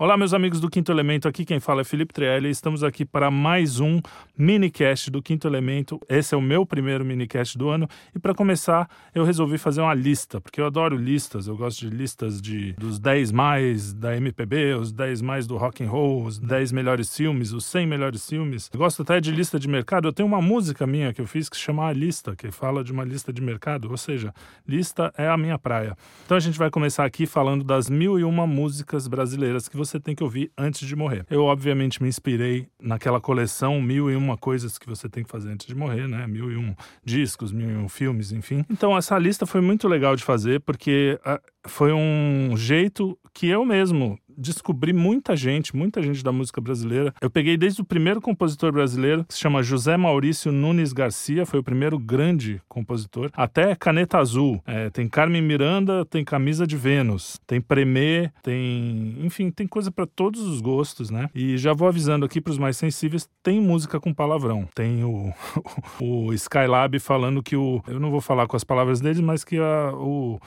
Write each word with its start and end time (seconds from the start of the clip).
Olá, 0.00 0.16
meus 0.16 0.32
amigos 0.32 0.60
do 0.60 0.70
Quinto 0.70 0.92
Elemento, 0.92 1.26
aqui 1.26 1.44
quem 1.44 1.58
fala 1.58 1.80
é 1.80 1.84
Felipe 1.84 2.14
Trielli. 2.14 2.48
Estamos 2.48 2.84
aqui 2.84 3.04
para 3.04 3.32
mais 3.32 3.80
um 3.80 4.00
minicast 4.38 5.10
do 5.10 5.20
Quinto 5.20 5.48
Elemento. 5.48 5.98
Esse 6.08 6.36
é 6.36 6.38
o 6.38 6.40
meu 6.40 6.64
primeiro 6.64 7.04
minicast 7.04 7.58
do 7.58 7.68
ano. 7.68 7.88
E 8.14 8.18
para 8.20 8.32
começar, 8.32 8.88
eu 9.12 9.24
resolvi 9.24 9.58
fazer 9.58 9.80
uma 9.80 9.94
lista, 9.94 10.40
porque 10.40 10.60
eu 10.60 10.66
adoro 10.66 10.96
listas. 10.96 11.48
Eu 11.48 11.56
gosto 11.56 11.80
de 11.80 11.90
listas 11.90 12.40
de 12.40 12.74
dos 12.74 13.00
10 13.00 13.32
mais 13.32 13.92
da 13.92 14.16
MPB, 14.16 14.74
os 14.74 14.92
10 14.92 15.20
mais 15.20 15.48
do 15.48 15.56
rock 15.56 15.82
and 15.82 15.90
roll, 15.90 16.26
os 16.26 16.38
10 16.38 16.70
melhores 16.70 17.16
filmes, 17.16 17.52
os 17.52 17.64
100 17.64 17.84
melhores 17.88 18.24
filmes. 18.24 18.70
Eu 18.72 18.78
gosto 18.78 19.02
até 19.02 19.20
de 19.20 19.32
lista 19.32 19.58
de 19.58 19.66
mercado. 19.66 20.06
Eu 20.06 20.12
tenho 20.12 20.28
uma 20.28 20.40
música 20.40 20.86
minha 20.86 21.12
que 21.12 21.20
eu 21.20 21.26
fiz 21.26 21.48
que 21.48 21.56
chama 21.56 21.88
A 21.88 21.92
Lista, 21.92 22.36
que 22.36 22.52
fala 22.52 22.84
de 22.84 22.92
uma 22.92 23.02
lista 23.02 23.32
de 23.32 23.42
mercado, 23.42 23.90
ou 23.90 23.96
seja, 23.96 24.32
lista 24.64 25.12
é 25.18 25.26
a 25.26 25.36
minha 25.36 25.58
praia. 25.58 25.96
Então 26.24 26.36
a 26.36 26.40
gente 26.40 26.56
vai 26.56 26.70
começar 26.70 27.04
aqui 27.04 27.26
falando 27.26 27.64
das 27.64 27.90
mil 27.90 28.16
e 28.16 28.22
uma 28.22 28.46
músicas 28.46 29.08
brasileiras 29.08 29.68
que 29.68 29.76
você 29.76 29.87
você 29.88 30.00
tem 30.00 30.14
que 30.14 30.22
ouvir 30.22 30.50
antes 30.56 30.86
de 30.86 30.94
morrer. 30.94 31.24
Eu, 31.30 31.44
obviamente, 31.44 32.02
me 32.02 32.08
inspirei 32.08 32.68
naquela 32.80 33.20
coleção 33.20 33.80
Mil 33.80 34.10
e 34.10 34.16
Uma 34.16 34.36
Coisas 34.36 34.78
que 34.78 34.88
você 34.88 35.08
tem 35.08 35.24
que 35.24 35.30
fazer 35.30 35.50
antes 35.50 35.66
de 35.66 35.74
morrer, 35.74 36.06
né? 36.06 36.26
Mil 36.26 36.50
e 36.50 36.56
um 36.56 36.74
discos, 37.04 37.52
mil 37.52 37.70
e 37.70 37.76
um 37.76 37.88
filmes, 37.88 38.32
enfim. 38.32 38.64
Então, 38.70 38.96
essa 38.96 39.18
lista 39.18 39.46
foi 39.46 39.60
muito 39.60 39.88
legal 39.88 40.14
de 40.16 40.24
fazer 40.24 40.60
porque 40.60 41.18
uh, 41.26 41.40
foi 41.68 41.92
um 41.92 42.56
jeito 42.56 43.18
que 43.32 43.48
eu 43.48 43.64
mesmo 43.64 44.18
descobri 44.38 44.92
muita 44.92 45.36
gente, 45.36 45.76
muita 45.76 46.00
gente 46.00 46.22
da 46.22 46.32
música 46.32 46.60
brasileira. 46.60 47.12
Eu 47.20 47.28
peguei 47.28 47.56
desde 47.56 47.82
o 47.82 47.84
primeiro 47.84 48.20
compositor 48.20 48.72
brasileiro, 48.72 49.24
que 49.24 49.34
se 49.34 49.40
chama 49.40 49.62
José 49.62 49.96
Maurício 49.96 50.52
Nunes 50.52 50.92
Garcia, 50.92 51.44
foi 51.44 51.58
o 51.58 51.62
primeiro 51.62 51.98
grande 51.98 52.62
compositor, 52.68 53.30
até 53.34 53.74
Caneta 53.74 54.18
Azul. 54.18 54.62
É, 54.64 54.88
tem 54.90 55.08
Carmen 55.08 55.42
Miranda, 55.42 56.04
tem 56.04 56.24
Camisa 56.24 56.66
de 56.66 56.76
Vênus, 56.76 57.40
tem 57.46 57.60
Premê, 57.60 58.30
tem. 58.42 59.16
Enfim, 59.20 59.50
tem 59.50 59.66
coisa 59.66 59.90
para 59.90 60.06
todos 60.06 60.40
os 60.42 60.60
gostos, 60.60 61.10
né? 61.10 61.28
E 61.34 61.58
já 61.58 61.72
vou 61.72 61.88
avisando 61.88 62.24
aqui 62.24 62.40
para 62.40 62.52
os 62.52 62.58
mais 62.58 62.76
sensíveis: 62.76 63.28
tem 63.42 63.60
música 63.60 63.98
com 63.98 64.14
palavrão. 64.14 64.68
Tem 64.74 65.02
o, 65.04 65.32
o 66.00 66.32
Skylab 66.34 66.98
falando 67.00 67.42
que 67.42 67.56
o. 67.56 67.82
Eu 67.86 67.98
não 67.98 68.10
vou 68.10 68.20
falar 68.20 68.46
com 68.46 68.56
as 68.56 68.64
palavras 68.64 69.00
deles, 69.00 69.20
mas 69.20 69.42
que 69.42 69.58
a, 69.58 69.92
o 69.94 70.38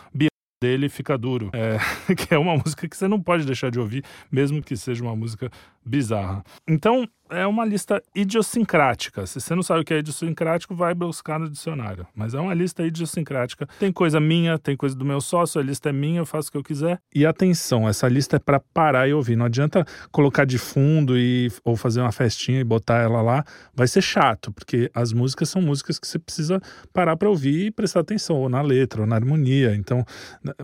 dele 0.61 0.87
fica 0.87 1.17
duro. 1.17 1.49
É, 1.53 1.77
que 2.15 2.33
é 2.33 2.37
uma 2.37 2.55
música 2.55 2.87
que 2.87 2.95
você 2.95 3.07
não 3.07 3.19
pode 3.19 3.45
deixar 3.45 3.71
de 3.71 3.79
ouvir, 3.79 4.05
mesmo 4.31 4.61
que 4.61 4.77
seja 4.77 5.03
uma 5.03 5.15
música 5.15 5.49
bizarra. 5.83 6.43
Então, 6.67 7.07
é 7.31 7.47
uma 7.47 7.65
lista 7.65 8.03
idiosincrática. 8.13 9.25
Se 9.25 9.39
você 9.39 9.55
não 9.55 9.63
sabe 9.63 9.81
o 9.81 9.85
que 9.85 9.93
é 9.93 9.99
idiosincrático, 9.99 10.75
vai 10.75 10.93
buscar 10.93 11.39
no 11.39 11.49
dicionário. 11.49 12.05
Mas 12.13 12.33
é 12.33 12.39
uma 12.39 12.53
lista 12.53 12.83
idiosincrática. 12.83 13.67
Tem 13.79 13.91
coisa 13.91 14.19
minha, 14.19 14.59
tem 14.59 14.75
coisa 14.75 14.95
do 14.95 15.05
meu 15.05 15.21
sócio, 15.21 15.59
a 15.59 15.63
lista 15.63 15.89
é 15.89 15.93
minha, 15.93 16.19
eu 16.19 16.25
faço 16.25 16.49
o 16.49 16.51
que 16.51 16.57
eu 16.57 16.63
quiser. 16.63 16.99
E 17.15 17.25
atenção, 17.25 17.87
essa 17.87 18.07
lista 18.07 18.35
é 18.35 18.39
para 18.39 18.59
parar 18.59 19.07
e 19.07 19.13
ouvir. 19.13 19.35
Não 19.35 19.45
adianta 19.45 19.85
colocar 20.11 20.45
de 20.45 20.57
fundo 20.57 21.17
e 21.17 21.49
ou 21.63 21.75
fazer 21.75 22.01
uma 22.01 22.11
festinha 22.11 22.59
e 22.59 22.63
botar 22.63 22.97
ela 22.97 23.21
lá. 23.21 23.43
Vai 23.73 23.87
ser 23.87 24.01
chato, 24.01 24.51
porque 24.51 24.91
as 24.93 25.13
músicas 25.13 25.49
são 25.49 25.61
músicas 25.61 25.97
que 25.97 26.07
você 26.07 26.19
precisa 26.19 26.59
parar 26.93 27.15
para 27.15 27.29
ouvir 27.29 27.67
e 27.67 27.71
prestar 27.71 28.01
atenção, 28.01 28.35
ou 28.35 28.49
na 28.49 28.61
letra, 28.61 29.01
ou 29.01 29.07
na 29.07 29.15
harmonia. 29.15 29.73
Então, 29.73 30.05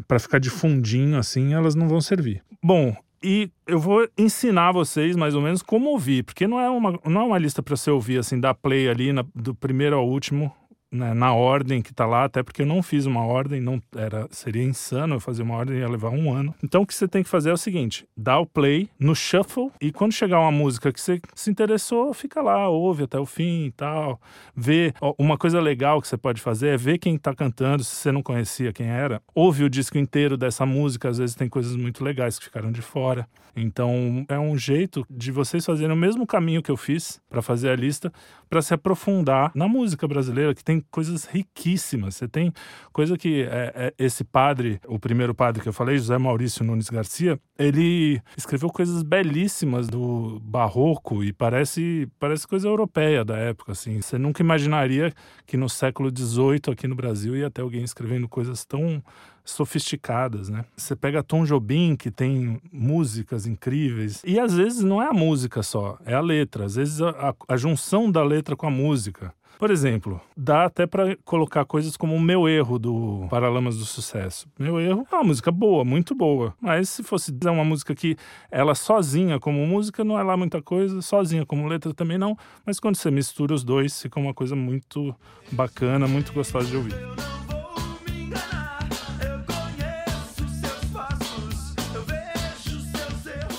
para 0.08 0.20
ficar 0.20 0.40
de 0.40 0.50
fundinho 0.50 1.18
assim, 1.18 1.54
elas 1.54 1.76
não 1.76 1.88
vão 1.88 2.02
servir. 2.02 2.44
Bom, 2.62 2.96
e 3.28 3.52
eu 3.68 3.78
vou 3.78 4.08
ensinar 4.18 4.72
vocês 4.72 5.18
mais 5.18 5.36
ou 5.36 5.42
menos 5.42 5.62
como 5.62 5.90
ouvir, 5.90 6.24
porque 6.24 6.48
não 6.48 6.58
é 6.58 6.70
uma, 6.70 6.98
não 7.06 7.22
é 7.22 7.24
uma 7.26 7.38
lista 7.38 7.62
para 7.62 7.76
você 7.76 7.92
ouvir 7.92 8.20
assim, 8.20 8.40
dar 8.40 8.54
play 8.54 8.88
ali 8.88 9.12
na, 9.12 9.26
do 9.36 9.54
primeiro 9.54 9.98
ao 9.98 10.08
último 10.08 10.50
né, 10.92 11.14
na 11.14 11.34
ordem 11.34 11.82
que 11.82 11.92
está 11.92 12.06
lá, 12.06 12.24
até 12.24 12.42
porque 12.42 12.62
eu 12.62 12.66
não 12.66 12.82
fiz 12.82 13.06
uma 13.06 13.26
ordem, 13.26 13.60
não 13.62 13.82
era 13.96 14.28
seria 14.32 14.64
insano 14.64 15.16
eu 15.16 15.20
fazer 15.20 15.44
uma 15.44 15.56
ordem, 15.56 15.78
ia 15.78 15.90
levar 15.90 16.10
um 16.10 16.34
ano. 16.34 16.56
Então 16.64 16.82
o 16.82 16.88
que 16.88 16.94
você 16.94 17.08
tem 17.08 17.24
que 17.24 17.30
fazer 17.30 17.50
é 17.50 17.54
o 17.54 17.58
seguinte: 17.58 18.08
dá 18.16 18.40
o 18.40 18.46
play 18.46 18.90
no 19.00 19.16
shuffle 19.16 19.72
e 19.82 19.92
quando 19.92 20.14
chegar 20.14 20.40
uma 20.40 20.52
música 20.52 20.92
que 20.92 21.02
você 21.02 21.20
se 21.36 21.50
interessou, 21.50 22.14
fica 22.14 22.42
lá, 22.42 22.70
ouve 22.70 23.04
até 23.04 23.20
o 23.20 23.26
fim 23.26 23.66
e 23.66 23.72
tal. 23.72 24.20
Vê. 24.56 24.94
Uma 25.18 25.38
coisa 25.38 25.60
legal 25.60 26.02
que 26.02 26.08
você 26.08 26.18
pode 26.18 26.42
fazer 26.42 26.70
é 26.70 26.78
ver 26.78 26.98
quem 26.98 27.16
está 27.16 27.34
cantando, 27.34 27.84
se 27.84 27.96
você 27.96 28.12
não 28.12 28.22
conhecia 28.22 28.74
quem 28.74 28.88
era. 28.88 29.22
Ouve 29.34 29.64
o 29.64 29.70
disco 29.70 29.98
inteiro 29.98 30.38
dessa 30.38 30.66
música, 30.66 31.10
às 31.10 31.18
vezes 31.18 31.36
tem 31.36 31.50
coisas 31.50 31.76
muito 31.76 32.04
legais 32.04 32.38
que 32.38 32.46
ficaram 32.46 32.72
de 32.72 32.82
fora. 32.82 33.28
Então 33.56 34.26
é 34.30 34.38
um 34.38 34.56
jeito 34.58 35.06
de 35.10 35.32
vocês 35.32 35.66
fazerem 35.66 35.92
o 35.92 35.98
mesmo 35.98 36.28
caminho 36.28 36.62
que 36.62 36.70
eu 36.70 36.78
fiz 36.78 37.20
para 37.30 37.42
fazer 37.42 37.70
a 37.70 37.76
lista, 37.76 38.14
para 38.50 38.62
se 38.62 38.74
aprofundar 38.74 39.52
na 39.56 39.68
música 39.68 40.08
brasileira, 40.08 40.54
que 40.54 40.64
tem 40.64 40.77
coisas 40.92 41.26
riquíssimas. 41.26 42.16
Você 42.16 42.28
tem 42.28 42.54
coisa 42.92 43.18
que 43.18 43.44
é, 43.44 43.72
é, 43.76 43.94
esse 43.98 44.24
padre, 44.24 44.80
o 44.88 45.00
primeiro 45.00 45.34
padre 45.34 45.62
que 45.62 45.70
eu 45.70 45.74
falei, 45.74 45.98
José 45.98 46.18
Maurício 46.18 46.64
Nunes 46.64 46.90
Garcia, 46.90 47.40
ele 47.58 48.22
escreveu 48.36 48.70
coisas 48.70 49.04
belíssimas 49.04 49.88
do 49.88 50.40
barroco 50.42 51.24
e 51.24 51.34
parece, 51.34 52.08
parece 52.20 52.48
coisa 52.48 52.68
europeia 52.68 53.24
da 53.24 53.38
época. 53.38 53.72
Assim. 53.72 54.02
Você 54.02 54.18
nunca 54.18 54.42
imaginaria 54.42 55.14
que 55.46 55.58
no 55.58 55.70
século 55.70 56.10
XVIII, 56.16 56.74
aqui 56.74 56.88
no 56.88 56.96
Brasil, 56.96 57.36
ia 57.36 57.50
ter 57.50 57.62
alguém 57.62 57.84
escrevendo 57.84 58.28
coisas 58.28 58.66
tão 58.66 59.04
sofisticadas, 59.50 60.50
né? 60.50 60.66
Você 60.76 60.96
pega 60.96 61.24
Tom 61.24 61.46
Jobim, 61.46 61.96
que 61.96 62.12
tem 62.12 62.60
músicas 62.72 63.48
incríveis, 63.48 64.22
e 64.26 64.40
às 64.40 64.54
vezes 64.54 64.84
não 64.84 65.02
é 65.02 65.08
a 65.08 65.14
música 65.14 65.64
só, 65.64 65.98
é 66.06 66.14
a 66.14 66.20
letra. 66.20 66.66
Às 66.66 66.76
vezes 66.76 67.02
a, 67.02 67.10
a, 67.10 67.34
a 67.48 67.58
junção 67.58 68.12
da 68.12 68.24
letra 68.24 68.56
com 68.56 68.68
a 68.68 68.72
música. 68.72 69.34
Por 69.58 69.72
exemplo, 69.72 70.22
dá 70.36 70.66
até 70.66 70.86
para 70.86 71.18
colocar 71.26 71.66
coisas 71.66 71.98
como 71.98 72.16
o 72.16 72.22
meu 72.22 72.48
erro 72.48 72.78
do 72.78 73.28
Paralamas 73.30 73.78
do 73.78 73.86
Sucesso. 73.86 74.48
Meu 74.58 74.80
erro 74.80 75.06
é 75.12 75.16
uma 75.16 75.24
música 75.24 75.52
boa, 75.52 75.84
muito 75.84 76.14
boa. 76.14 76.54
Mas 76.62 76.90
se 76.90 77.04
fosse 77.04 77.36
uma 77.46 77.66
música 77.66 77.96
que 77.96 78.16
ela 78.52 78.76
sozinha 78.76 79.40
como 79.40 79.66
música 79.66 80.04
não 80.04 80.20
é 80.20 80.24
lá 80.24 80.38
muita 80.38 80.62
coisa, 80.62 81.02
sozinha 81.02 81.46
como 81.46 81.68
letra 81.68 81.94
também 81.94 82.18
não. 82.18 82.38
Mas 82.66 82.80
quando 82.80 82.98
você 82.98 83.10
mistura 83.10 83.54
os 83.54 83.64
dois, 83.64 84.00
fica 84.00 84.20
uma 84.20 84.34
coisa 84.34 84.56
muito 84.56 85.16
bacana, 85.52 86.08
muito 86.08 86.32
gostosa 86.34 86.68
de 86.68 86.78
ouvir. 86.78 87.47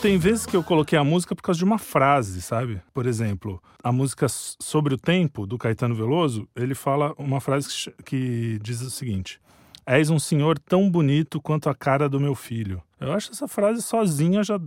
Tem 0.01 0.17
vezes 0.17 0.47
que 0.47 0.57
eu 0.57 0.63
coloquei 0.63 0.97
a 0.97 1.03
música 1.03 1.35
por 1.35 1.43
causa 1.43 1.59
de 1.59 1.65
uma 1.65 1.77
frase, 1.77 2.41
sabe? 2.41 2.81
Por 2.95 3.05
exemplo, 3.05 3.61
a 3.83 3.91
música 3.91 4.27
Sobre 4.29 4.95
o 4.95 4.97
Tempo, 4.97 5.45
do 5.45 5.59
Caetano 5.59 5.93
Veloso, 5.93 6.49
ele 6.55 6.75
fala 6.75 7.13
uma 7.19 7.41
frase 7.41 7.93
que 8.05 8.61
diz 8.63 8.81
o 8.81 8.91
seguinte: 8.91 9.41
És 9.85 10.09
um 10.09 10.21
senhor 10.21 10.57
tão 10.57 10.89
bonito 10.89 11.41
quanto 11.41 11.69
a 11.69 11.75
cara 11.75 12.09
do 12.09 12.21
meu 12.21 12.37
filho. 12.37 12.81
Eu 13.01 13.13
acho 13.13 13.31
essa 13.31 13.47
frase 13.47 13.83
sozinha 13.83 14.43
já, 14.43 14.61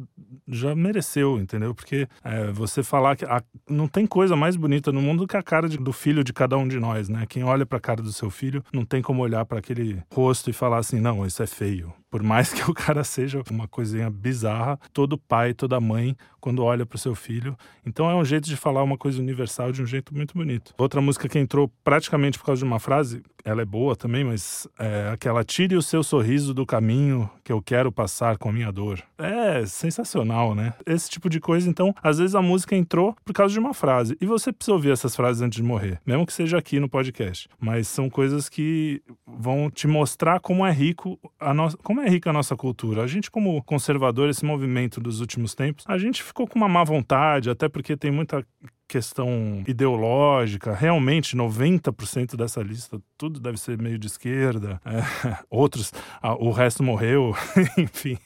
já 0.47 0.75
mereceu, 0.75 1.39
entendeu? 1.39 1.75
Porque 1.75 2.07
é, 2.23 2.51
você 2.51 2.81
falar 2.81 3.15
que 3.15 3.25
a, 3.25 3.41
não 3.69 3.87
tem 3.87 4.05
coisa 4.05 4.35
mais 4.35 4.55
bonita 4.55 4.91
no 4.91 5.01
mundo 5.01 5.21
do 5.21 5.27
que 5.27 5.37
a 5.37 5.43
cara 5.43 5.67
de, 5.67 5.77
do 5.77 5.93
filho 5.93 6.23
de 6.23 6.33
cada 6.33 6.57
um 6.57 6.67
de 6.67 6.79
nós, 6.79 7.09
né? 7.09 7.25
Quem 7.27 7.43
olha 7.43 7.65
para 7.65 7.77
a 7.77 7.81
cara 7.81 8.01
do 8.01 8.11
seu 8.11 8.29
filho 8.29 8.63
não 8.73 8.85
tem 8.85 9.01
como 9.01 9.21
olhar 9.21 9.45
para 9.45 9.59
aquele 9.59 10.01
rosto 10.13 10.49
e 10.49 10.53
falar 10.53 10.77
assim, 10.77 10.99
não, 10.99 11.25
isso 11.25 11.43
é 11.43 11.47
feio. 11.47 11.93
Por 12.09 12.21
mais 12.23 12.51
que 12.51 12.69
o 12.69 12.73
cara 12.73 13.03
seja 13.03 13.41
uma 13.49 13.67
coisinha 13.67 14.09
bizarra, 14.09 14.77
todo 14.91 15.17
pai, 15.17 15.53
toda 15.53 15.79
mãe, 15.79 16.15
quando 16.41 16.63
olha 16.63 16.85
para 16.85 16.95
o 16.95 16.99
seu 16.99 17.15
filho. 17.15 17.55
Então 17.85 18.09
é 18.09 18.15
um 18.15 18.25
jeito 18.25 18.49
de 18.49 18.57
falar 18.57 18.83
uma 18.83 18.97
coisa 18.97 19.21
universal 19.21 19.71
de 19.71 19.81
um 19.81 19.85
jeito 19.85 20.13
muito 20.13 20.33
bonito. 20.33 20.73
Outra 20.77 20.99
música 20.99 21.29
que 21.29 21.39
entrou 21.39 21.71
praticamente 21.83 22.37
por 22.37 22.45
causa 22.45 22.59
de 22.59 22.65
uma 22.65 22.79
frase, 22.79 23.21
ela 23.45 23.61
é 23.61 23.65
boa 23.65 23.95
também, 23.95 24.23
mas 24.23 24.67
é 24.77 25.09
aquela 25.13 25.43
Tire 25.43 25.75
o 25.75 25.81
seu 25.81 26.03
sorriso 26.03 26.53
do 26.53 26.65
caminho 26.65 27.29
que 27.43 27.51
eu 27.51 27.61
quero 27.61 27.91
passar 27.91 28.20
conversar 28.21 28.37
com 28.37 28.49
a 28.49 28.53
minha 28.53 28.71
dor. 28.71 29.01
É 29.17 29.65
sensacional, 29.65 30.53
né? 30.53 30.73
Esse 30.85 31.09
tipo 31.09 31.29
de 31.29 31.39
coisa, 31.39 31.67
então, 31.69 31.93
às 32.01 32.19
vezes 32.19 32.35
a 32.35 32.41
música 32.41 32.75
entrou 32.75 33.15
por 33.25 33.33
causa 33.33 33.53
de 33.53 33.59
uma 33.59 33.73
frase. 33.73 34.15
E 34.21 34.25
você 34.25 34.53
precisa 34.53 34.73
ouvir 34.73 34.91
essas 34.91 35.15
frases 35.15 35.41
antes 35.41 35.57
de 35.57 35.63
morrer, 35.63 35.99
mesmo 36.05 36.25
que 36.25 36.33
seja 36.33 36.57
aqui 36.57 36.79
no 36.79 36.87
podcast. 36.87 37.49
Mas 37.59 37.87
são 37.87 38.09
coisas 38.09 38.47
que 38.47 39.01
vão 39.25 39.69
te 39.69 39.87
mostrar 39.87 40.39
como 40.39 40.65
é 40.65 40.71
rico 40.71 41.19
a 41.39 41.53
nossa, 41.53 41.77
como 41.77 42.01
é 42.01 42.09
rica 42.09 42.29
a 42.29 42.33
nossa 42.33 42.55
cultura. 42.55 43.03
A 43.03 43.07
gente, 43.07 43.31
como 43.31 43.63
conservador, 43.63 44.29
esse 44.29 44.45
movimento 44.45 45.01
dos 45.01 45.19
últimos 45.19 45.55
tempos, 45.55 45.83
a 45.87 45.97
gente 45.97 46.21
ficou 46.21 46.47
com 46.47 46.59
uma 46.59 46.69
má 46.69 46.83
vontade, 46.83 47.49
até 47.49 47.67
porque 47.67 47.97
tem 47.97 48.11
muita 48.11 48.45
questão 48.91 49.63
ideológica, 49.65 50.73
realmente 50.73 51.37
90% 51.37 52.35
dessa 52.35 52.61
lista, 52.61 53.01
tudo 53.17 53.39
deve 53.39 53.57
ser 53.57 53.77
meio 53.77 53.97
de 53.97 54.07
esquerda, 54.07 54.81
é, 54.83 55.37
outros, 55.49 55.93
o 56.39 56.51
resto 56.51 56.83
morreu, 56.83 57.33
enfim. 57.79 58.17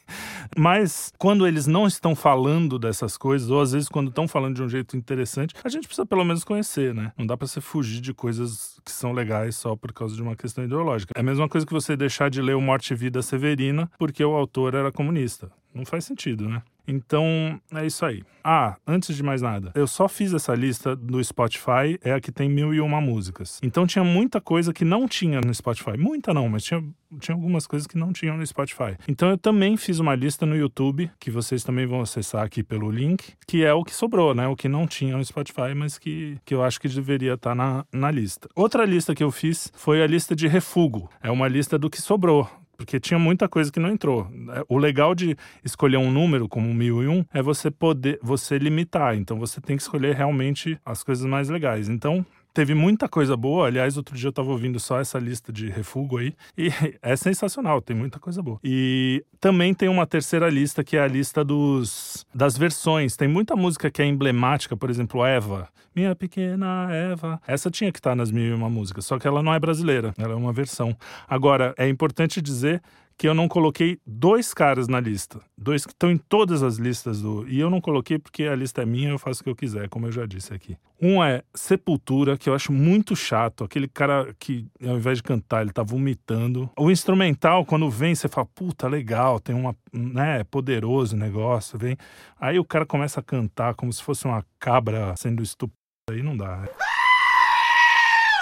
Mas 0.58 1.14
quando 1.20 1.46
eles 1.46 1.68
não 1.68 1.86
estão 1.86 2.16
falando 2.16 2.80
dessas 2.80 3.16
coisas, 3.16 3.52
ou 3.52 3.62
às 3.62 3.74
vezes 3.74 3.88
quando 3.88 4.10
estão 4.10 4.28
falando 4.28 4.56
de 4.56 4.64
um 4.64 4.70
jeito 4.70 4.98
interessante, 4.98 5.54
a 5.64 5.70
gente 5.70 5.86
precisa 5.86 6.06
pelo 6.06 6.26
menos 6.26 6.44
conhecer, 6.44 6.96
né? 6.96 7.12
Não 7.16 7.28
dá 7.28 7.38
para 7.38 7.46
você 7.46 7.62
fugir 7.62 8.02
de 8.02 8.12
coisas 8.12 8.80
que 8.84 8.92
são 8.92 9.14
legais 9.14 9.56
só 9.56 9.76
por 9.76 9.94
causa 9.94 10.16
de 10.16 10.22
uma 10.24 10.36
questão 10.36 10.64
ideológica. 10.64 11.14
É 11.16 11.20
a 11.20 11.24
mesma 11.24 11.48
coisa 11.48 11.66
que 11.66 11.74
você 11.74 11.96
deixar 11.96 12.32
de 12.32 12.42
ler 12.42 12.56
o 12.56 12.62
Morte 12.62 12.92
e 12.92 12.96
Vida 12.96 13.22
Severina 13.22 13.88
porque 14.00 14.26
o 14.26 14.36
autor 14.36 14.74
era 14.74 14.92
comunista. 14.92 15.52
Não 15.76 15.86
faz 15.86 16.06
sentido, 16.06 16.50
né? 16.50 16.64
Então, 16.88 17.60
é 17.74 17.86
isso 17.86 18.06
aí. 18.06 18.24
Ah, 18.48 18.78
antes 18.86 19.16
de 19.16 19.24
mais 19.24 19.42
nada, 19.42 19.72
eu 19.74 19.88
só 19.88 20.08
fiz 20.08 20.32
essa 20.32 20.54
lista 20.54 20.96
do 20.96 21.24
Spotify, 21.24 21.98
é 22.04 22.14
a 22.14 22.22
que 22.22 22.32
tem 22.32 22.48
mil 22.48 22.76
e 22.76 22.80
uma 22.80 23.02
músicas. 23.02 23.60
Então 23.64 23.88
tinha 23.88 24.04
muita 24.04 24.40
coisa 24.40 24.72
que 24.72 24.86
não 24.86 25.08
tinha 25.08 25.42
no 25.42 25.52
Spotify. 25.52 25.98
Muita 25.98 26.32
não, 26.32 26.48
mas 26.48 26.64
tinha, 26.64 26.84
tinha 27.20 27.34
algumas 27.34 27.66
coisas 27.66 27.88
que 27.88 27.98
não 27.98 28.14
tinham 28.14 28.38
no 28.38 28.46
Spotify. 28.46 28.98
Então 29.08 29.32
eu 29.32 29.38
também 29.40 29.76
fiz 29.78 29.98
uma 29.98 30.14
lista 30.14 30.46
no 30.46 30.56
YouTube, 30.56 31.10
que 31.20 31.32
vocês 31.32 31.64
também 31.64 31.88
vão 31.88 32.02
acessar 32.02 32.44
aqui 32.44 32.62
pelo 32.62 32.92
link, 32.92 33.34
que 33.48 33.66
é 33.66 33.74
o 33.74 33.84
que 33.84 33.96
sobrou, 33.96 34.36
né? 34.36 34.48
O 34.48 34.56
que 34.56 34.70
não 34.70 34.86
tinha 34.86 35.18
no 35.18 35.26
Spotify, 35.26 35.74
mas 35.76 35.98
que, 35.98 36.38
que 36.46 36.54
eu 36.54 36.64
acho 36.64 36.80
que 36.80 36.88
deveria 36.88 37.34
estar 37.34 37.56
na, 37.56 37.84
na 37.92 38.12
lista. 38.12 38.48
Outra 38.56 38.86
lista 38.86 39.16
que 39.16 39.24
eu 39.24 39.32
fiz 39.32 39.72
foi 39.76 40.04
a 40.04 40.08
lista 40.08 40.36
de 40.36 40.48
refugo. 40.48 41.10
É 41.24 41.32
uma 41.32 41.48
lista 41.48 41.80
do 41.80 41.90
que 41.90 42.00
sobrou 42.00 42.48
porque 42.78 43.00
tinha 43.00 43.20
muita 43.20 43.48
coisa 43.48 43.72
que 43.72 43.80
não 43.80 43.90
entrou. 43.90 44.28
É, 44.54 44.64
o 44.68 44.78
legal 44.78 45.16
de 45.16 45.36
escolher 45.64 45.98
um 45.98 46.12
número 46.12 46.48
como 46.48 46.74
mil 46.74 47.04
e 47.04 47.08
um 47.08 47.26
é 47.34 47.42
você 47.42 47.72
poder, 47.72 48.20
você 48.22 48.58
limitar. 48.58 49.16
Então 49.16 49.40
você 49.40 49.60
tem 49.62 49.76
que 49.76 49.82
escolher 49.84 50.16
realmente 50.16 50.80
as 50.86 51.04
coisas 51.04 51.26
mais 51.26 51.50
legais. 51.50 51.90
Então 51.90 52.26
teve 52.56 52.74
muita 52.74 53.08
coisa 53.10 53.36
boa. 53.36 53.68
Aliás, 53.68 53.98
outro 53.98 54.16
dia 54.16 54.30
eu 54.30 54.34
tava 54.34 54.50
ouvindo 54.50 54.80
só 54.80 55.00
essa 55.00 55.20
lista 55.20 55.52
de 55.52 55.70
refúgio 55.70 56.18
aí. 56.18 56.34
E 56.58 56.70
é 57.04 57.16
sensacional, 57.16 57.82
tem 57.82 57.96
muita 57.96 58.18
coisa 58.18 58.42
boa. 58.42 58.60
E 58.64 59.24
também 59.40 59.74
tem 59.74 59.90
uma 59.90 60.08
terceira 60.08 60.50
lista, 60.50 60.84
que 60.84 60.96
é 60.96 61.02
a 61.02 61.08
lista 61.08 61.44
dos 61.44 62.26
das 62.34 62.58
versões. 62.58 63.18
Tem 63.18 63.28
muita 63.28 63.56
música 63.56 63.92
que 63.92 64.02
é 64.02 64.06
emblemática, 64.06 64.76
por 64.76 64.90
exemplo, 64.90 65.24
Eva. 65.26 65.68
Minha 65.94 66.16
pequena 66.16 66.88
Eva. 66.92 67.42
Essa 67.46 67.70
tinha 67.70 67.92
que 67.92 68.00
estar 68.00 68.16
nas 68.16 68.32
mil 68.32 68.44
e 68.46 68.54
uma 68.54 68.70
músicas, 68.70 69.06
só 69.06 69.20
que 69.20 69.28
ela 69.28 69.44
não 69.44 69.54
é 69.54 69.60
brasileira, 69.60 70.14
ela 70.18 70.34
é 70.34 70.36
uma 70.36 70.52
versão. 70.52 70.96
Agora, 71.28 71.74
é 71.78 71.88
importante 71.88 72.42
dizer 72.42 72.82
que 73.18 73.28
eu 73.28 73.34
não 73.34 73.48
coloquei 73.48 73.98
dois 74.06 74.54
caras 74.54 74.88
na 74.88 75.00
lista. 75.00 75.40
Dois 75.58 75.86
que 75.86 75.92
estão 75.94 76.12
em 76.12 76.18
todas 76.18 76.62
as 76.62 76.78
listas 76.78 77.22
do. 77.22 77.48
E 77.48 77.60
eu 77.60 77.70
não 77.70 77.80
coloquei 77.80 78.20
porque 78.20 78.44
a 78.44 78.56
lista 78.56 78.82
é 78.82 78.86
minha, 78.86 79.10
eu 79.10 79.20
faço 79.20 79.42
o 79.42 79.44
que 79.44 79.50
eu 79.50 79.56
quiser, 79.56 79.88
como 79.90 80.08
eu 80.08 80.12
já 80.12 80.26
disse 80.26 80.54
aqui. 80.54 80.78
Um 81.02 81.24
é 81.24 81.44
Sepultura, 81.54 82.38
que 82.38 82.50
eu 82.50 82.54
acho 82.54 82.72
muito 82.72 83.16
chato. 83.16 83.64
Aquele 83.64 83.88
cara 83.88 84.36
que, 84.38 84.66
ao 84.84 84.98
invés 84.98 85.18
de 85.18 85.24
cantar, 85.24 85.62
ele 85.62 85.72
tá 85.72 85.84
vomitando. 85.84 86.70
O 86.78 86.92
instrumental, 86.92 87.66
quando 87.66 87.90
vem, 87.90 88.14
você 88.14 88.28
fala, 88.28 88.48
puta, 88.54 88.88
legal, 88.88 89.40
tem 89.40 89.56
uma. 89.56 89.76
né, 89.94 90.44
poderoso 90.44 91.16
negócio, 91.16 91.80
vem. 91.80 91.98
Aí 92.40 92.60
o 92.60 92.66
cara 92.66 92.86
começa 92.86 93.20
a 93.20 93.24
cantar 93.24 93.76
como 93.76 93.92
se 93.94 94.04
fosse 94.04 94.26
uma 94.26 94.46
cabra 94.60 95.16
sendo 95.18 95.42
estuprada. 95.42 95.86
Aí 96.12 96.22
não 96.22 96.38
dá. 96.38 96.70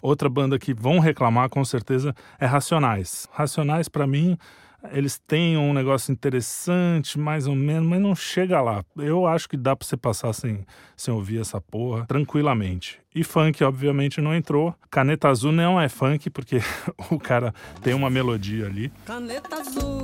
Outra 0.03 0.27
banda 0.27 0.59
que 0.59 0.73
vão 0.73 0.99
reclamar 0.99 1.47
com 1.47 1.63
certeza 1.63 2.13
é 2.37 2.45
Racionais. 2.45 3.25
Racionais, 3.31 3.87
para 3.87 4.05
mim, 4.05 4.37
eles 4.91 5.17
têm 5.17 5.57
um 5.57 5.71
negócio 5.73 6.11
interessante, 6.11 7.17
mais 7.17 7.47
ou 7.47 7.55
menos, 7.55 7.87
mas 7.87 8.01
não 8.01 8.13
chega 8.13 8.61
lá. 8.61 8.83
Eu 8.97 9.25
acho 9.25 9.47
que 9.47 9.55
dá 9.55 9.73
pra 9.73 9.87
você 9.87 9.95
passar 9.95 10.33
sem, 10.33 10.65
sem 10.97 11.13
ouvir 11.13 11.39
essa 11.39 11.61
porra 11.61 12.05
tranquilamente. 12.05 12.99
E 13.15 13.23
funk, 13.23 13.63
obviamente, 13.63 14.19
não 14.19 14.35
entrou. 14.35 14.75
Caneta 14.91 15.29
Azul 15.29 15.53
não 15.53 15.79
é 15.79 15.87
funk, 15.87 16.29
porque 16.29 16.57
o 17.09 17.17
cara 17.17 17.53
tem 17.81 17.93
uma 17.93 18.09
melodia 18.09 18.65
ali. 18.65 18.91
Caneta 19.05 19.55
Azul, 19.55 20.01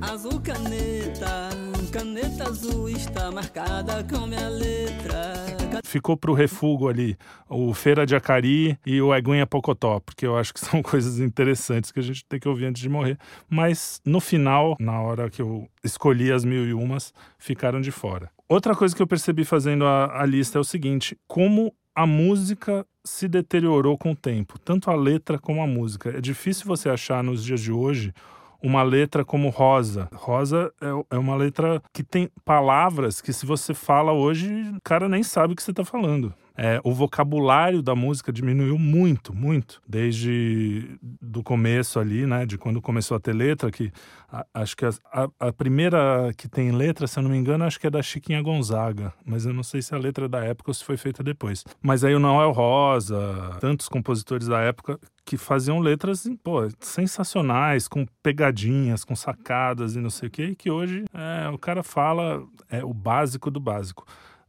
azul 0.00 0.40
caneta, 0.40 1.50
caneta 1.92 2.48
azul 2.48 2.88
está 2.88 3.30
marcada 3.30 4.04
com 4.04 4.26
minha 4.26 4.48
letra 4.48 5.50
ficou 5.90 6.16
pro 6.16 6.32
refúgio 6.32 6.88
ali 6.88 7.16
o 7.48 7.74
Feira 7.74 8.06
de 8.06 8.14
Acari 8.14 8.78
e 8.86 9.02
o 9.02 9.14
Eguinha 9.14 9.46
Pocotó, 9.46 9.98
porque 10.00 10.24
eu 10.24 10.36
acho 10.36 10.54
que 10.54 10.60
são 10.64 10.82
coisas 10.82 11.18
interessantes 11.18 11.90
que 11.90 11.98
a 11.98 12.02
gente 12.02 12.24
tem 12.24 12.38
que 12.38 12.48
ouvir 12.48 12.66
antes 12.66 12.80
de 12.80 12.88
morrer. 12.88 13.18
Mas 13.48 14.00
no 14.04 14.20
final, 14.20 14.76
na 14.78 15.00
hora 15.00 15.28
que 15.28 15.42
eu 15.42 15.68
escolhi 15.82 16.32
as 16.32 16.44
mil 16.44 16.64
e 16.64 16.72
umas, 16.72 17.12
ficaram 17.38 17.80
de 17.80 17.90
fora. 17.90 18.30
Outra 18.48 18.74
coisa 18.74 18.94
que 18.94 19.02
eu 19.02 19.06
percebi 19.06 19.44
fazendo 19.44 19.84
a, 19.84 20.22
a 20.22 20.26
lista 20.26 20.58
é 20.58 20.60
o 20.60 20.64
seguinte: 20.64 21.18
como 21.26 21.74
a 21.94 22.06
música 22.06 22.86
se 23.04 23.26
deteriorou 23.26 23.98
com 23.98 24.12
o 24.12 24.16
tempo, 24.16 24.58
tanto 24.58 24.90
a 24.90 24.94
letra 24.94 25.38
como 25.38 25.60
a 25.62 25.66
música. 25.66 26.10
É 26.10 26.20
difícil 26.20 26.66
você 26.66 26.88
achar 26.88 27.22
nos 27.22 27.44
dias 27.44 27.60
de 27.60 27.72
hoje 27.72 28.12
uma 28.62 28.82
letra 28.82 29.24
como 29.24 29.48
Rosa. 29.48 30.08
Rosa 30.12 30.72
é, 30.80 31.16
é 31.16 31.18
uma 31.18 31.36
letra 31.36 31.82
que 31.92 32.02
tem 32.02 32.30
palavras 32.44 33.20
que, 33.20 33.32
se 33.32 33.46
você 33.46 33.74
fala 33.74 34.12
hoje, 34.12 34.50
o 34.76 34.80
cara 34.82 35.08
nem 35.08 35.22
sabe 35.22 35.52
o 35.52 35.56
que 35.56 35.62
você 35.62 35.70
está 35.70 35.84
falando. 35.84 36.34
É, 36.62 36.78
o 36.84 36.92
vocabulário 36.92 37.80
da 37.80 37.94
música 37.94 38.30
diminuiu 38.30 38.78
muito, 38.78 39.34
muito, 39.34 39.80
desde 39.88 40.98
do 41.00 41.42
começo 41.42 41.98
ali, 41.98 42.26
né, 42.26 42.44
de 42.44 42.58
quando 42.58 42.82
começou 42.82 43.16
a 43.16 43.20
ter 43.20 43.32
letra, 43.32 43.70
que 43.70 43.90
a, 44.30 44.44
acho 44.52 44.76
que 44.76 44.84
a, 44.84 44.92
a, 45.40 45.52
primeira 45.54 46.30
que 46.36 46.46
tem 46.48 46.70
letra, 46.70 47.06
se 47.06 47.18
eu 47.18 47.22
não 47.22 47.30
me 47.30 47.38
engano, 47.38 47.64
acho 47.64 47.80
que 47.80 47.86
é 47.86 47.90
da 47.90 48.02
Chiquinha 48.02 48.42
Gonzaga, 48.42 49.10
mas 49.24 49.46
eu 49.46 49.54
não 49.54 49.62
sei 49.62 49.80
se 49.80 49.94
é 49.94 49.96
a 49.96 50.00
letra 50.00 50.28
da 50.28 50.44
época 50.44 50.70
ou 50.70 50.74
se 50.74 50.84
foi 50.84 50.98
feita 50.98 51.22
depois. 51.22 51.64
Mas 51.80 52.04
aí 52.04 52.14
o 52.14 52.18
Noel 52.18 52.52
Rosa, 52.52 53.56
tantos 53.58 53.88
compositores 53.88 54.46
da 54.46 54.60
época 54.60 55.00
que 55.30 55.36
faziam 55.36 55.78
letras, 55.78 56.28
pô, 56.42 56.68
sensacionais, 56.80 57.86
com 57.86 58.04
pegadinhas, 58.20 59.04
com 59.04 59.14
sacadas 59.14 59.94
e 59.94 60.00
não 60.00 60.10
sei 60.10 60.26
o 60.26 60.30
que, 60.30 60.56
que 60.56 60.68
hoje 60.68 61.04
é, 61.14 61.48
o 61.50 61.56
cara 61.56 61.84
fala 61.84 62.44
é, 62.68 62.84
o 62.84 62.92
básico 62.92 63.48
do 63.48 63.60
básico. 63.60 64.04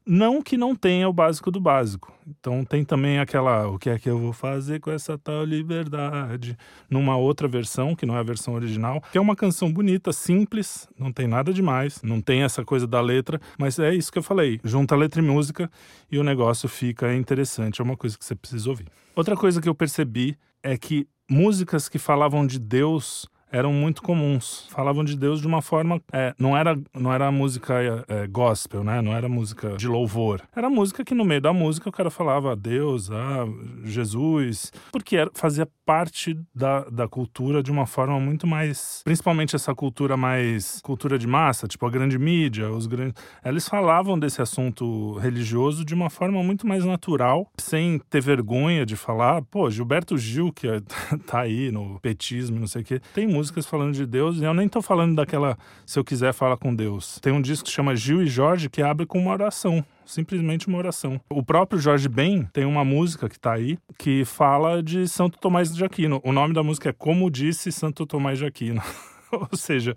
Não 0.05 0.41
que 0.41 0.57
não 0.57 0.75
tenha 0.75 1.07
o 1.07 1.13
básico 1.13 1.51
do 1.51 1.59
básico. 1.59 2.11
Então 2.27 2.63
tem 2.65 2.83
também 2.83 3.19
aquela 3.19 3.67
o 3.67 3.77
que 3.77 3.89
é 3.89 3.99
que 3.99 4.09
eu 4.09 4.17
vou 4.17 4.33
fazer 4.33 4.79
com 4.79 4.91
essa 4.91 5.17
tal 5.17 5.43
liberdade, 5.43 6.57
numa 6.89 7.15
outra 7.17 7.47
versão, 7.47 7.95
que 7.95 8.05
não 8.05 8.15
é 8.15 8.19
a 8.19 8.23
versão 8.23 8.53
original, 8.53 9.01
que 9.11 9.17
é 9.17 9.21
uma 9.21 9.35
canção 9.35 9.71
bonita, 9.71 10.11
simples, 10.11 10.87
não 10.97 11.11
tem 11.11 11.27
nada 11.27 11.53
demais, 11.53 12.01
não 12.03 12.21
tem 12.21 12.43
essa 12.43 12.63
coisa 12.63 12.87
da 12.87 13.01
letra, 13.01 13.39
mas 13.57 13.77
é 13.79 13.93
isso 13.93 14.11
que 14.11 14.17
eu 14.17 14.23
falei, 14.23 14.59
junta 14.63 14.95
letra 14.95 15.21
e 15.21 15.25
música 15.25 15.69
e 16.11 16.17
o 16.17 16.23
negócio 16.23 16.67
fica 16.67 17.13
interessante, 17.13 17.81
é 17.81 17.83
uma 17.83 17.97
coisa 17.97 18.17
que 18.17 18.25
você 18.25 18.35
precisa 18.35 18.69
ouvir. 18.69 18.87
Outra 19.15 19.35
coisa 19.35 19.61
que 19.61 19.69
eu 19.69 19.75
percebi 19.75 20.37
é 20.63 20.77
que 20.77 21.07
músicas 21.29 21.87
que 21.87 21.97
falavam 21.97 22.45
de 22.45 22.59
Deus 22.59 23.27
eram 23.51 23.73
muito 23.73 24.01
comuns. 24.01 24.67
Falavam 24.69 25.03
de 25.03 25.17
Deus 25.17 25.41
de 25.41 25.47
uma 25.47 25.61
forma. 25.61 26.01
É, 26.11 26.33
não 26.39 26.55
era 26.55 26.77
não 26.93 27.13
era 27.13 27.31
música 27.31 27.73
é, 28.07 28.27
gospel, 28.27 28.83
né? 28.83 29.01
Não 29.01 29.13
era 29.13 29.27
música 29.27 29.75
de 29.75 29.87
louvor. 29.87 30.41
Era 30.55 30.69
música 30.69 31.03
que 31.03 31.13
no 31.13 31.25
meio 31.25 31.41
da 31.41 31.53
música 31.53 31.89
o 31.89 31.91
cara 31.91 32.09
falava 32.09 32.53
a 32.53 32.55
Deus, 32.55 33.11
a 33.11 33.45
Jesus, 33.83 34.71
porque 34.91 35.17
era, 35.17 35.29
fazia 35.33 35.67
parte 35.85 36.39
da, 36.55 36.85
da 36.85 37.07
cultura 37.07 37.61
de 37.61 37.71
uma 37.71 37.85
forma 37.85 38.19
muito 38.19 38.47
mais. 38.47 39.01
Principalmente 39.03 39.55
essa 39.55 39.75
cultura 39.75 40.15
mais. 40.15 40.79
cultura 40.81 41.19
de 41.19 41.27
massa, 41.27 41.67
tipo 41.67 41.85
a 41.85 41.89
grande 41.89 42.17
mídia, 42.17 42.71
os 42.71 42.87
grandes. 42.87 43.21
Eles 43.43 43.67
falavam 43.67 44.17
desse 44.17 44.41
assunto 44.41 45.17
religioso 45.17 45.83
de 45.83 45.93
uma 45.93 46.09
forma 46.09 46.41
muito 46.41 46.65
mais 46.65 46.85
natural, 46.85 47.49
sem 47.57 47.99
ter 48.09 48.21
vergonha 48.21 48.85
de 48.85 48.95
falar. 48.95 49.41
Pô, 49.43 49.69
Gilberto 49.69 50.17
Gil, 50.17 50.53
que 50.53 50.67
é, 50.67 50.81
tá 51.27 51.41
aí 51.41 51.71
no 51.71 51.99
petismo, 51.99 52.59
não 52.59 52.67
sei 52.67 52.81
o 52.81 52.85
quê, 52.85 53.01
tem 53.13 53.27
música 53.27 53.40
músicas 53.41 53.65
falando 53.65 53.95
de 53.95 54.05
Deus, 54.05 54.37
e 54.37 54.43
eu 54.43 54.53
nem 54.53 54.69
tô 54.69 54.83
falando 54.83 55.15
daquela 55.15 55.57
Se 55.83 55.97
Eu 55.97 56.03
Quiser 56.03 56.31
Fala 56.31 56.55
com 56.55 56.75
Deus. 56.75 57.19
Tem 57.19 57.33
um 57.33 57.41
disco 57.41 57.65
que 57.65 57.71
chama 57.71 57.95
Gil 57.95 58.21
e 58.21 58.27
Jorge 58.27 58.69
que 58.69 58.83
abre 58.83 59.07
com 59.07 59.17
uma 59.17 59.31
oração 59.31 59.83
simplesmente 60.05 60.67
uma 60.67 60.77
oração. 60.77 61.19
O 61.29 61.41
próprio 61.41 61.79
Jorge 61.79 62.09
Ben 62.09 62.43
tem 62.51 62.65
uma 62.65 62.83
música 62.83 63.29
que 63.29 63.39
tá 63.39 63.53
aí 63.53 63.79
que 63.97 64.25
fala 64.25 64.83
de 64.83 65.07
Santo 65.07 65.39
Tomás 65.39 65.73
de 65.73 65.83
Aquino. 65.85 66.21
O 66.23 66.33
nome 66.33 66.53
da 66.53 66.61
música 66.61 66.89
é 66.89 66.93
Como 66.93 67.31
Disse 67.31 67.71
Santo 67.71 68.05
Tomás 68.05 68.37
de 68.37 68.45
Aquino. 68.45 68.81
Ou 69.31 69.57
seja, 69.57 69.95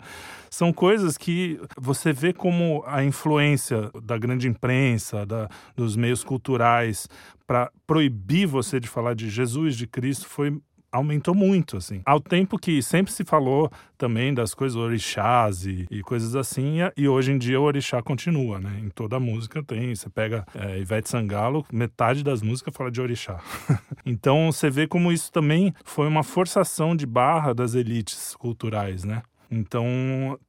são 0.49 0.71
coisas 0.71 1.17
que 1.17 1.59
você 1.77 2.13
vê 2.13 2.31
como 2.31 2.81
a 2.87 3.03
influência 3.03 3.91
da 4.01 4.17
grande 4.17 4.47
imprensa, 4.47 5.25
da, 5.25 5.49
dos 5.75 5.97
meios 5.97 6.23
culturais, 6.23 7.09
para 7.45 7.69
proibir 7.85 8.47
você 8.47 8.79
de 8.79 8.87
falar 8.87 9.13
de 9.13 9.29
Jesus, 9.29 9.75
de 9.75 9.85
Cristo, 9.85 10.27
foi 10.27 10.57
aumentou 10.95 11.35
muito, 11.35 11.77
assim. 11.77 12.01
Ao 12.05 12.19
tempo 12.19 12.57
que 12.57 12.81
sempre 12.81 13.11
se 13.11 13.23
falou 13.23 13.69
também 13.97 14.33
das 14.33 14.53
coisas 14.53 14.77
orixás 14.77 15.65
e, 15.65 15.85
e 15.91 16.01
coisas 16.01 16.35
assim, 16.35 16.77
e 16.95 17.07
hoje 17.07 17.31
em 17.31 17.37
dia 17.37 17.59
o 17.59 17.63
orixá 17.63 18.01
continua, 18.01 18.59
né? 18.59 18.79
Em 18.81 18.89
toda 18.89 19.19
música 19.19 19.63
tem, 19.63 19.93
você 19.93 20.09
pega 20.09 20.45
é, 20.55 20.79
Ivete 20.79 21.09
Sangalo, 21.09 21.65
metade 21.71 22.23
das 22.23 22.41
músicas 22.41 22.73
fala 22.75 22.91
de 22.91 23.01
orixá. 23.01 23.39
então 24.05 24.51
você 24.51 24.69
vê 24.69 24.87
como 24.87 25.11
isso 25.11 25.31
também 25.31 25.73
foi 25.83 26.07
uma 26.07 26.23
forçação 26.23 26.95
de 26.95 27.05
barra 27.05 27.53
das 27.53 27.73
elites 27.75 28.35
culturais, 28.35 29.03
né? 29.03 29.21
Então, 29.49 29.85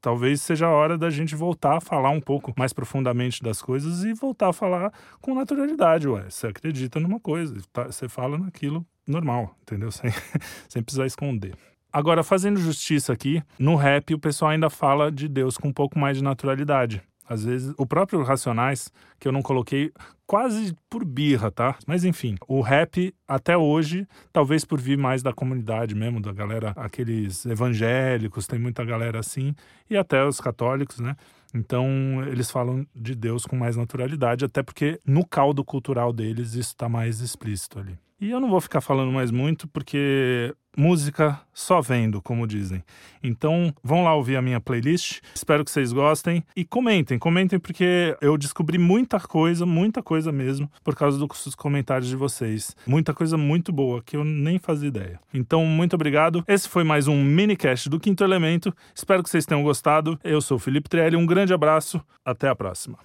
talvez 0.01 0.41
seja 0.41 0.67
a 0.67 0.71
hora 0.71 0.97
da 0.97 1.11
gente 1.11 1.35
voltar 1.35 1.77
a 1.77 1.81
falar 1.81 2.11
um 2.11 2.21
pouco 2.21 2.53
mais 2.57 2.73
profundamente 2.73 3.43
das 3.43 3.61
coisas 3.61 4.05
e 4.05 4.15
voltar 4.15 4.49
a 4.49 4.53
falar 4.53 4.93
com 5.21 5.35
naturalidade. 5.35 6.09
Ué, 6.09 6.29
você 6.29 6.47
acredita 6.47 6.99
numa 6.99 7.21
coisa, 7.21 7.55
tá, 7.73 7.85
você 7.85 8.09
fala 8.09 8.39
naquilo 8.39 8.87
normal, 9.07 9.57
entendeu? 9.63 9.91
Sem, 9.93 10.11
sem 10.69 10.83
precisar 10.83 11.07
esconder. 11.07 11.55
Agora, 11.93 12.23
fazendo 12.23 12.61
justiça 12.61 13.13
aqui, 13.13 13.43
no 13.59 13.75
rap 13.75 14.13
o 14.13 14.19
pessoal 14.19 14.51
ainda 14.51 14.69
fala 14.69 15.11
de 15.11 15.29
Deus 15.29 15.57
com 15.57 15.69
um 15.69 15.73
pouco 15.73 15.99
mais 15.99 16.19
de 16.19 16.23
naturalidade. 16.23 17.03
Às 17.29 17.45
vezes, 17.45 17.75
o 17.77 17.87
próprio 17.87 18.23
Racionais, 18.23 18.93
que 19.19 19.27
eu 19.27 19.33
não 19.33 19.43
coloquei 19.43 19.91
quase 20.27 20.77
por 20.89 21.05
birra, 21.05 21.51
tá? 21.51 21.77
Mas 21.87 22.05
enfim, 22.05 22.37
o 22.47 22.61
rap 22.61 23.13
até 23.27 23.57
hoje, 23.57 24.07
talvez 24.33 24.65
por 24.65 24.81
vir 24.81 24.97
mais 24.97 25.23
da 25.23 25.33
comunidade 25.33 25.95
mesmo, 25.95 26.21
da 26.21 26.33
galera, 26.33 26.73
aqueles 26.77 27.45
evangélicos, 27.47 28.47
tem 28.47 28.59
muita 28.59 28.85
galera 28.85 29.19
assim, 29.19 29.55
e 29.91 29.97
até 29.97 30.25
os 30.25 30.41
católicos, 30.41 31.01
né? 31.01 31.17
Então, 31.55 32.23
eles 32.27 32.51
falam 32.51 32.87
de 32.95 33.15
Deus 33.15 33.47
com 33.47 33.57
mais 33.57 33.77
naturalidade, 33.77 34.45
até 34.45 34.63
porque 34.63 35.01
no 35.05 35.27
caldo 35.27 35.65
cultural 35.65 36.13
deles 36.13 36.51
isso 36.51 36.73
está 36.73 36.89
mais 36.89 37.21
explícito 37.21 37.79
ali. 37.79 37.99
E 38.21 38.31
eu 38.31 38.41
não 38.41 38.49
vou 38.49 38.61
ficar 38.61 38.81
falando 38.81 39.13
mais 39.13 39.31
muito, 39.31 39.69
porque 39.69 40.55
música 40.77 41.41
só 41.53 41.81
vendo, 41.81 42.21
como 42.23 42.47
dizem. 42.47 42.83
Então, 43.23 43.75
vão 43.83 44.05
lá 44.05 44.15
ouvir 44.15 44.37
a 44.37 44.43
minha 44.43 44.61
playlist. 44.61 45.21
Espero 45.35 45.65
que 45.65 45.71
vocês 45.71 45.93
gostem 45.93 46.45
e 46.55 46.65
comentem, 46.65 47.19
comentem 47.19 47.59
porque 47.59 48.17
eu 48.21 48.39
descobri 48.39 48.79
muita 48.79 49.19
coisa, 49.19 49.67
muita 49.67 50.03
coisa 50.03 50.31
mesmo, 50.31 50.71
por 50.85 50.95
causa 50.95 51.19
dos 51.19 51.55
comentários 51.55 52.09
de 52.09 52.17
vocês. 52.17 52.75
Muita 52.87 53.13
coisa 53.13 53.37
muito 53.37 53.73
boa 53.73 54.03
que 54.03 54.17
eu 54.17 54.25
nem 54.25 54.59
fazia 54.59 54.89
ideia. 54.89 55.21
Então, 55.33 55.65
muito 55.65 55.95
obrigado. 55.95 56.45
Esse 56.49 56.69
foi 56.69 56.85
mais 56.85 57.09
um 57.09 57.23
minicast 57.23 57.89
do 57.89 58.01
Quinto 58.01 58.25
Elemento. 58.25 58.75
Espero 58.95 59.23
que 59.23 59.31
vocês 59.31 59.45
tenham 59.45 59.63
gostado. 59.63 60.19
Eu 60.23 60.41
sou 60.41 60.59
Felipe 60.59 60.89
Trelli, 60.89 61.17
um 61.17 61.27
grande 61.27 61.53
abraço. 61.53 62.03
Até 62.25 62.49
a 62.49 62.55
próxima. 62.55 62.99